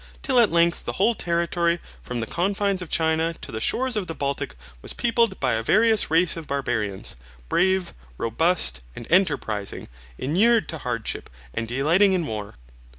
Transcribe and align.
Till 0.23 0.39
at 0.39 0.51
length 0.51 0.83
the 0.85 0.93
whole 0.93 1.13
territory, 1.13 1.79
from 2.01 2.21
the 2.21 2.25
confines 2.25 2.81
of 2.81 2.89
China 2.89 3.35
to 3.39 3.51
the 3.51 3.61
shores 3.61 3.95
of 3.95 4.07
the 4.07 4.15
Baltic, 4.15 4.55
was 4.81 4.95
peopled 4.95 5.39
by 5.39 5.53
a 5.53 5.61
various 5.61 6.09
race 6.09 6.35
of 6.35 6.47
Barbarians, 6.47 7.15
brave, 7.49 7.93
robust, 8.17 8.79
and 8.95 9.05
enterprising, 9.11 9.87
inured 10.17 10.67
to 10.69 10.79
hardship, 10.79 11.29
and 11.53 11.67
delighting 11.67 12.13
in 12.13 12.25
war. 12.25 12.55